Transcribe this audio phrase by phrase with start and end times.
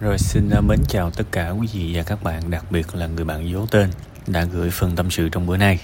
[0.00, 3.06] Rồi xin à, mến chào tất cả quý vị và các bạn, đặc biệt là
[3.06, 3.90] người bạn dấu tên
[4.26, 5.78] đã gửi phần tâm sự trong bữa nay.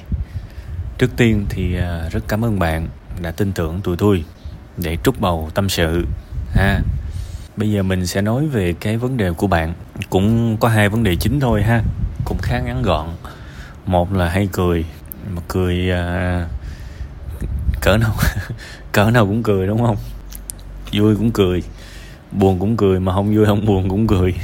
[0.99, 2.89] Trước tiên thì à, rất cảm ơn bạn
[3.23, 4.25] đã tin tưởng tụi tôi
[4.76, 6.07] để trút bầu tâm sự
[6.50, 6.81] ha.
[7.57, 9.75] Bây giờ mình sẽ nói về cái vấn đề của bạn,
[10.11, 11.83] cũng có hai vấn đề chính thôi ha,
[12.25, 13.09] cũng khá ngắn gọn.
[13.87, 14.85] Một là hay cười,
[15.35, 16.48] mà cười uh,
[17.80, 18.14] cỡ nào
[18.93, 19.96] cỡ nào cũng cười đúng không?
[20.93, 21.62] Vui cũng cười
[22.33, 24.35] buồn cũng cười mà không vui không buồn cũng cười.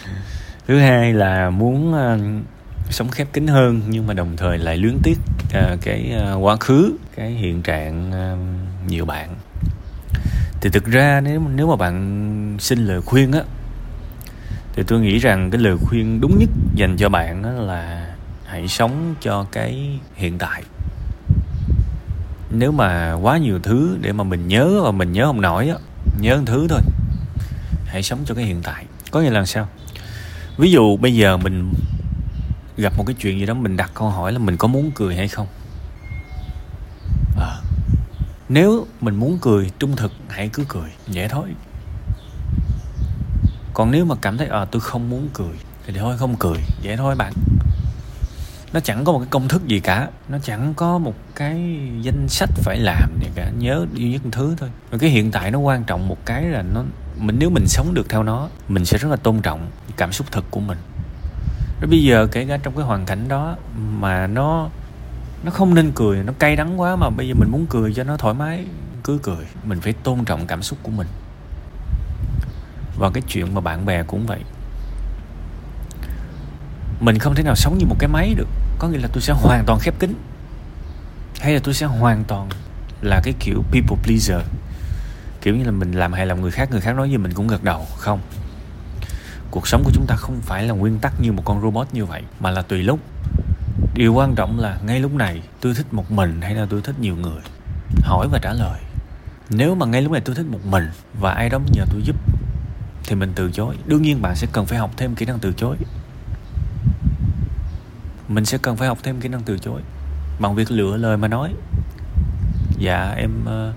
[0.66, 2.44] Thứ hai là muốn uh,
[2.90, 6.56] sống khép kín hơn nhưng mà đồng thời lại luyến tiếc uh, cái uh, quá
[6.56, 9.34] khứ cái hiện trạng uh, nhiều bạn.
[10.60, 13.40] Thì thực ra nếu nếu mà bạn xin lời khuyên á
[14.72, 18.06] thì tôi nghĩ rằng cái lời khuyên đúng nhất dành cho bạn á là
[18.46, 20.62] hãy sống cho cái hiện tại.
[22.50, 25.76] Nếu mà quá nhiều thứ để mà mình nhớ và mình nhớ không nổi á
[26.20, 26.80] nhớ một thứ thôi
[27.96, 28.84] hãy sống cho cái hiện tại.
[29.10, 29.68] Có nghĩa là sao?
[30.58, 31.72] Ví dụ bây giờ mình
[32.76, 35.16] gặp một cái chuyện gì đó mình đặt câu hỏi là mình có muốn cười
[35.16, 35.46] hay không?
[37.40, 37.56] À,
[38.48, 41.48] nếu mình muốn cười trung thực hãy cứ cười dễ thôi.
[43.74, 46.96] Còn nếu mà cảm thấy à tôi không muốn cười thì thôi không cười dễ
[46.96, 47.32] thôi bạn
[48.76, 50.08] nó chẳng có một cái công thức gì cả.
[50.28, 53.50] Nó chẳng có một cái danh sách phải làm gì cả.
[53.58, 54.68] Nhớ duy nhất một thứ thôi.
[54.90, 56.82] Và cái hiện tại nó quan trọng một cái là nó,
[57.16, 60.26] mình nếu mình sống được theo nó, mình sẽ rất là tôn trọng cảm xúc
[60.30, 60.78] thật của mình.
[61.80, 64.68] Rồi bây giờ kể cả trong cái hoàn cảnh đó mà nó
[65.44, 68.04] nó không nên cười, nó cay đắng quá mà bây giờ mình muốn cười cho
[68.04, 68.64] nó thoải mái,
[69.04, 69.46] cứ cười.
[69.64, 71.08] Mình phải tôn trọng cảm xúc của mình.
[72.98, 74.40] Và cái chuyện mà bạn bè cũng vậy.
[77.00, 78.48] Mình không thể nào sống như một cái máy được
[78.78, 80.14] có nghĩa là tôi sẽ hoàn toàn khép kín.
[81.40, 82.48] Hay là tôi sẽ hoàn toàn
[83.02, 84.40] là cái kiểu people pleaser.
[85.40, 87.46] Kiểu như là mình làm hài lòng người khác người khác nói gì mình cũng
[87.46, 87.86] gật đầu.
[87.96, 88.20] Không.
[89.50, 92.04] Cuộc sống của chúng ta không phải là nguyên tắc như một con robot như
[92.04, 93.00] vậy, mà là tùy lúc.
[93.94, 97.00] Điều quan trọng là ngay lúc này tôi thích một mình hay là tôi thích
[97.00, 97.40] nhiều người?
[98.02, 98.80] Hỏi và trả lời.
[99.50, 102.16] Nếu mà ngay lúc này tôi thích một mình và ai đó nhờ tôi giúp,
[103.04, 103.76] thì mình từ chối.
[103.86, 105.76] Đương nhiên bạn sẽ cần phải học thêm kỹ năng từ chối
[108.28, 109.80] mình sẽ cần phải học thêm kỹ năng từ chối.
[110.40, 111.54] Bằng việc lựa lời mà nói.
[112.78, 113.72] Dạ em ờ,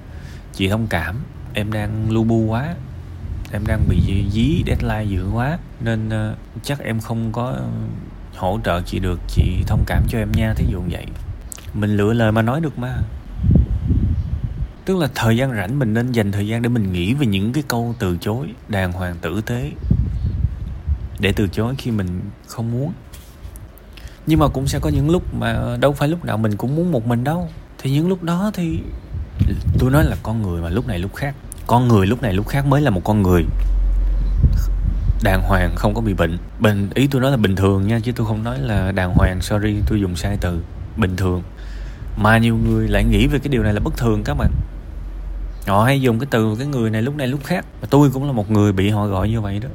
[0.54, 1.16] chị thông cảm.
[1.54, 2.76] Em đang lu bu quá.
[3.52, 5.58] Em đang bị dí deadline dữ quá.
[5.80, 7.68] Nên ờ, chắc em không có ờ,
[8.36, 9.20] hỗ trợ chị được.
[9.28, 11.06] Chị thông cảm cho em nha, thí dụ vậy.
[11.74, 12.98] Mình lựa lời mà nói được mà.
[14.86, 17.54] Tức là thời gian rảnh mình nên dành thời gian để mình nghĩ về những
[17.54, 19.72] cái câu từ chối, đàng hoàng tử tế.
[21.20, 22.94] Để từ chối khi mình không muốn
[24.28, 26.92] nhưng mà cũng sẽ có những lúc mà đâu phải lúc nào mình cũng muốn
[26.92, 27.50] một mình đâu.
[27.78, 28.80] Thì những lúc đó thì
[29.80, 31.36] tôi nói là con người mà lúc này lúc khác.
[31.68, 33.46] Con người lúc này lúc khác mới là một con người
[35.24, 36.38] đàng hoàng, không có bị bệnh.
[36.60, 39.42] Bình ý tôi nói là bình thường nha, chứ tôi không nói là đàng hoàng,
[39.42, 40.60] sorry, tôi dùng sai từ,
[40.98, 41.44] bình thường.
[42.18, 44.52] Mà nhiều người lại nghĩ về cái điều này là bất thường các bạn.
[45.68, 48.26] Họ hay dùng cái từ cái người này lúc này lúc khác, mà tôi cũng
[48.26, 49.70] là một người bị họ gọi như vậy đó.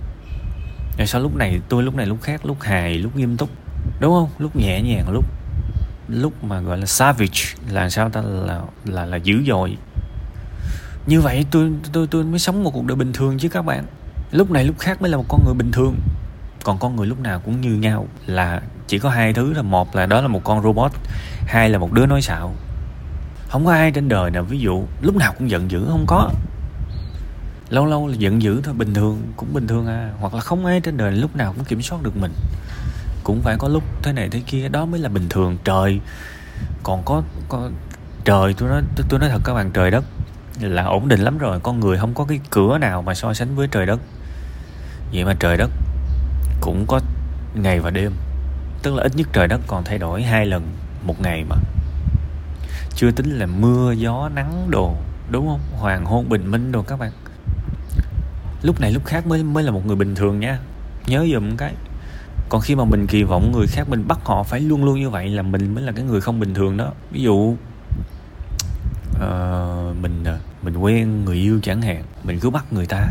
[0.98, 3.48] Rồi sao lúc này, tôi lúc này lúc khác, lúc hài, lúc nghiêm túc
[4.00, 4.28] đúng không?
[4.38, 5.24] Lúc nhẹ nhàng, lúc
[6.08, 7.40] lúc mà gọi là savage,
[7.70, 8.20] là sao ta?
[8.20, 9.76] Là là là dữ dội.
[11.06, 13.84] Như vậy tôi tôi tôi mới sống một cuộc đời bình thường chứ các bạn.
[14.30, 15.96] Lúc này lúc khác mới là một con người bình thường.
[16.64, 18.06] Còn con người lúc nào cũng như nhau.
[18.26, 20.92] Là chỉ có hai thứ là một là đó là một con robot,
[21.46, 22.54] hai là một đứa nói xạo.
[23.48, 26.30] Không có ai trên đời nào, ví dụ, lúc nào cũng giận dữ, không có.
[27.68, 30.10] Lâu lâu là giận dữ thôi, bình thường, cũng bình thường à.
[30.20, 32.32] Hoặc là không ai trên đời lúc nào cũng kiểm soát được mình
[33.24, 35.56] cũng phải có lúc thế này thế kia đó mới là bình thường.
[35.64, 36.00] Trời
[36.82, 37.70] còn có, có
[38.24, 40.04] trời tôi nói tôi nói thật các bạn trời đất
[40.60, 41.60] là ổn định lắm rồi.
[41.60, 44.00] Con người không có cái cửa nào mà so sánh với trời đất.
[45.12, 45.70] Vậy mà trời đất
[46.60, 47.00] cũng có
[47.54, 48.12] ngày và đêm
[48.82, 50.62] tức là ít nhất trời đất còn thay đổi hai lần
[51.02, 51.56] một ngày mà.
[52.94, 54.94] Chưa tính là mưa gió nắng đồ
[55.30, 55.60] đúng không?
[55.72, 57.12] Hoàng hôn bình minh đồ các bạn.
[58.62, 60.58] Lúc này lúc khác mới mới là một người bình thường nha.
[61.06, 61.74] Nhớ dùm cái
[62.48, 65.10] còn khi mà mình kỳ vọng người khác mình bắt họ phải luôn luôn như
[65.10, 66.92] vậy là mình mới là cái người không bình thường đó.
[67.10, 67.56] Ví dụ
[69.14, 73.06] uh, mình ờ, mình quen người yêu chẳng hạn mình cứ bắt người ta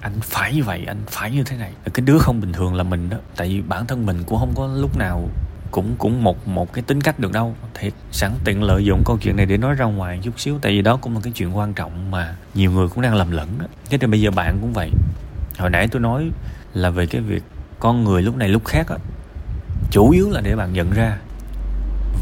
[0.00, 1.72] anh phải như vậy anh phải như thế này.
[1.94, 4.52] Cái đứa không bình thường là mình đó tại vì bản thân mình cũng không
[4.54, 5.28] có lúc nào
[5.70, 7.54] cũng cũng một một cái tính cách được đâu.
[7.74, 10.72] Thiệt sẵn tiện lợi dụng câu chuyện này để nói ra ngoài chút xíu tại
[10.72, 13.48] vì đó cũng là cái chuyện quan trọng mà nhiều người cũng đang lầm lẫn
[13.58, 13.66] đó.
[13.90, 14.90] Thế thì bây giờ bạn cũng vậy.
[15.58, 16.30] Hồi nãy tôi nói
[16.74, 17.42] là về cái việc
[17.78, 18.96] con người lúc này lúc khác á,
[19.90, 21.18] chủ yếu là để bạn nhận ra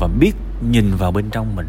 [0.01, 0.33] và biết
[0.71, 1.69] nhìn vào bên trong mình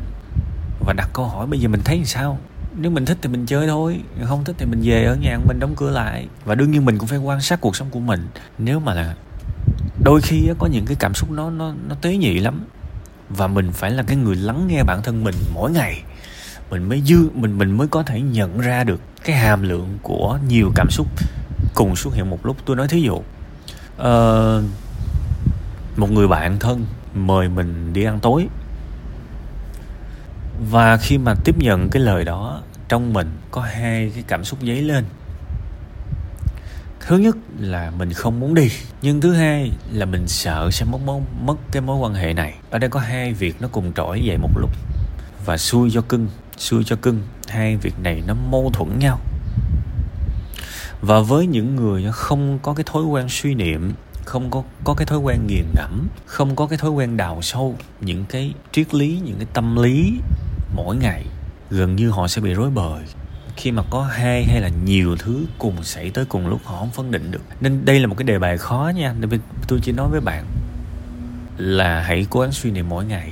[0.86, 2.40] và đặt câu hỏi bây giờ mình thấy sao?
[2.78, 5.60] Nếu mình thích thì mình chơi thôi, không thích thì mình về ở nhà mình
[5.60, 6.28] đóng cửa lại.
[6.46, 8.28] Và đương nhiên mình cũng phải quan sát cuộc sống của mình.
[8.58, 9.16] Nếu mà là
[10.04, 12.66] đôi khi có những cái cảm xúc nó nó nó tế nhị lắm.
[13.30, 16.04] Và mình phải là cái người lắng nghe bản thân mình mỗi ngày.
[16.70, 20.40] Mình mới dư, mình mình mới có thể nhận ra được cái hàm lượng của
[20.48, 21.08] nhiều cảm xúc
[21.74, 22.58] cùng xuất hiện một lúc.
[22.66, 23.22] Tôi nói thí dụ
[24.02, 24.64] uh,
[25.96, 28.48] một người bạn thân mời mình đi ăn tối.
[30.72, 34.60] Và khi mà tiếp nhận cái lời đó trong mình có hai cái cảm xúc
[34.62, 35.06] dấy lên.
[37.00, 38.70] Thứ nhất là mình không muốn đi
[39.02, 42.54] nhưng thứ hai là mình sợ sẽ mất mất, mất cái mối quan hệ này.
[42.70, 44.70] Ở đây có hai việc nó cùng trỗi dậy một lúc.
[45.46, 46.28] Và xui cho cưng
[46.58, 49.20] xui cho cưng hai việc này nó mâu thuẫn nhau
[51.02, 53.94] và với những người không có cái thói quen suy niệm,
[54.26, 57.76] không có có cái thói quen nghiền ngẫm, không có cái thói quen đào sâu
[58.02, 60.14] những cái triết lý, những cái tâm lý
[60.76, 61.26] mỗi ngày,
[61.70, 63.04] gần như họ sẽ bị rối bời.
[63.56, 66.92] Khi mà có hai hay là nhiều thứ cùng xảy tới cùng lúc, họ không
[66.92, 67.42] phân định được.
[67.62, 69.14] Nên đây là một cái đề bài khó nha.
[69.20, 70.46] Nên tôi chỉ nói với bạn
[71.58, 73.32] là hãy cố gắng suy niệm mỗi ngày.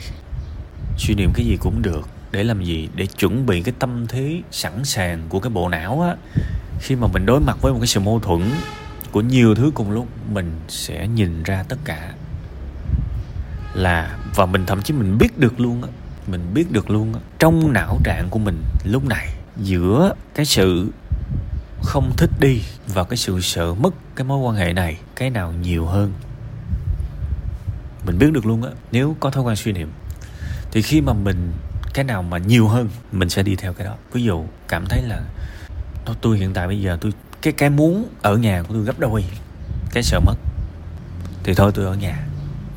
[0.98, 2.10] Suy niệm cái gì cũng được.
[2.32, 2.90] Để làm gì?
[2.96, 6.16] Để chuẩn bị cái tâm thế sẵn sàng của cái bộ não á
[6.84, 8.52] khi mà mình đối mặt với một cái sự mâu thuẫn
[9.12, 12.14] của nhiều thứ cùng lúc, mình sẽ nhìn ra tất cả.
[13.74, 15.90] Là, và mình thậm chí mình biết được luôn á,
[16.28, 20.92] mình biết được luôn á, trong não trạng của mình lúc này, giữa cái sự
[21.84, 25.54] không thích đi và cái sự sợ mất cái mối quan hệ này, cái nào
[25.62, 26.14] nhiều hơn?
[28.06, 29.92] Mình biết được luôn á, nếu có thói quen suy niệm,
[30.72, 31.52] thì khi mà mình,
[31.94, 33.96] cái nào mà nhiều hơn, mình sẽ đi theo cái đó.
[34.14, 35.22] Ví dụ, cảm thấy là
[36.22, 37.12] tôi hiện tại bây giờ tôi,
[37.42, 39.26] cái cái muốn ở nhà của tôi gấp đôi,
[39.92, 40.36] cái sợ mất.
[41.44, 42.28] Thì thôi, tôi ở nhà.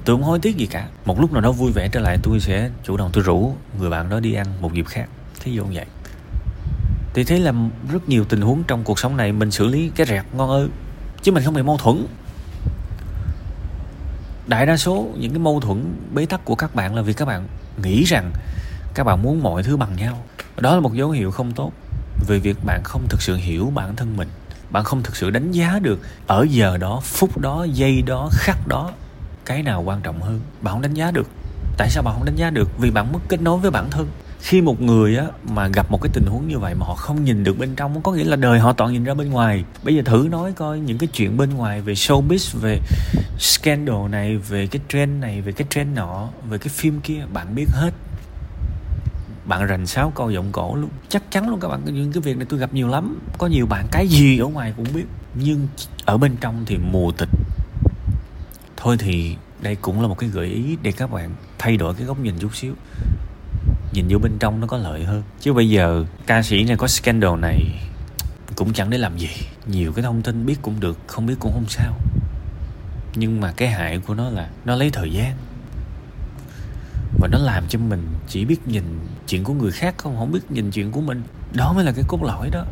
[0.04, 0.88] Tôi không hối tiếc gì cả.
[1.04, 3.90] Một lúc nào đó vui vẻ trở lại, tôi sẽ chủ động tôi rủ người
[3.90, 5.08] bạn đó đi ăn một dịp khác.
[5.40, 5.86] Thí dụ như vậy.
[7.14, 7.52] Thì thấy là
[7.92, 10.68] rất nhiều tình huống trong cuộc sống này mình xử lý cái rẹt ngon ơi
[11.22, 12.06] chứ mình không bị mâu thuẫn.
[14.46, 17.24] Đại đa số những cái mâu thuẫn, bế tắc của các bạn là vì các
[17.24, 17.48] bạn
[17.82, 18.32] nghĩ rằng
[18.94, 20.24] các bạn muốn mọi thứ bằng nhau.
[20.56, 21.72] Đó là một dấu hiệu không tốt
[22.26, 24.28] về việc bạn không thực sự hiểu bản thân mình.
[24.70, 28.68] Bạn không thực sự đánh giá được ở giờ đó, phút đó, giây đó, khắc
[28.68, 28.90] đó
[29.44, 30.40] cái nào quan trọng hơn.
[30.60, 31.26] Bạn không đánh giá được.
[31.78, 32.68] Tại sao bạn không đánh giá được?
[32.78, 34.08] Vì bạn mất kết nối với bản thân.
[34.40, 37.24] Khi một người á mà gặp một cái tình huống như vậy mà họ không
[37.24, 39.64] nhìn được bên trong, có nghĩa là đời họ toàn nhìn ra bên ngoài.
[39.82, 42.80] Bây giờ thử nói coi những cái chuyện bên ngoài về showbiz, về
[43.38, 47.54] scandal này, về cái trend này, về cái trend nọ, về cái phim kia, bạn
[47.54, 47.90] biết hết
[49.46, 50.90] bạn rành sáo câu giọng cổ luôn.
[51.08, 53.18] Chắc chắn luôn các bạn, những cái việc này tôi gặp nhiều lắm.
[53.38, 55.04] Có nhiều bạn cái gì ở ngoài cũng biết.
[55.34, 55.68] Nhưng
[56.04, 57.28] ở bên trong thì mù tịch
[58.76, 62.06] thôi thì đây cũng là một cái gợi ý để các bạn thay đổi cái
[62.06, 62.74] góc nhìn chút xíu.
[63.92, 65.22] Nhìn vô bên trong nó có lợi hơn.
[65.40, 67.60] Chứ bây giờ ca sĩ này có scandal này
[68.56, 69.30] cũng chẳng để làm gì.
[69.66, 71.92] Nhiều cái thông tin biết cũng được, không biết cũng không sao.
[73.14, 75.32] Nhưng mà cái hại của nó là nó lấy thời gian
[77.26, 78.84] mà nó làm cho mình chỉ biết nhìn
[79.28, 81.22] chuyện của người khác không không biết nhìn chuyện của mình.
[81.52, 82.64] Đó mới là cái cốt lõi đó.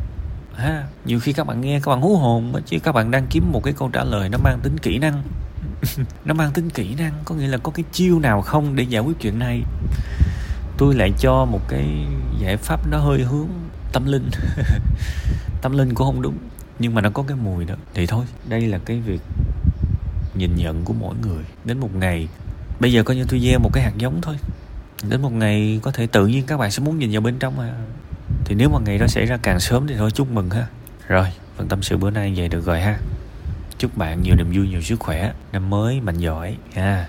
[0.54, 3.52] Ha, nhiều khi các bạn nghe, các bạn hú hồn chứ các bạn đang kiếm
[3.52, 5.22] một cái câu trả lời nó mang tính kỹ năng.
[6.24, 9.02] Nó mang tính kỹ năng, có nghĩa là có cái chiêu nào không để giải
[9.02, 9.62] quyết chuyện này.
[10.78, 12.06] Tôi lại cho một cái
[12.38, 13.48] giải pháp nó hơi hướng
[13.92, 14.30] tâm linh.
[15.62, 16.38] Tâm linh cũng không đúng,
[16.78, 17.74] nhưng mà nó có cái mùi đó.
[17.94, 19.20] Thì thôi, đây là cái việc
[20.34, 21.44] nhìn nhận của mỗi người.
[21.64, 22.28] Đến một ngày
[22.80, 24.36] bây giờ coi như tôi gieo một cái hạt giống thôi.
[25.08, 27.56] Đến một ngày có thể tự nhiên các bạn sẽ muốn nhìn vào bên trong
[27.56, 27.74] mà.
[28.44, 30.66] Thì nếu mà ngày đó xảy ra càng sớm thì thôi, chúc mừng ha.
[31.08, 31.26] Rồi
[31.56, 32.98] phần tâm sự bữa nay vậy được rồi ha.
[33.78, 35.32] Chúc bạn nhiều niềm vui, nhiều sức khỏe.
[35.52, 37.08] Năm mới mạnh giỏi ha.